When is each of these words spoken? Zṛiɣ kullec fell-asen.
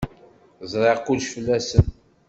Zṛiɣ 0.71 0.97
kullec 1.05 1.27
fell-asen. 1.33 1.85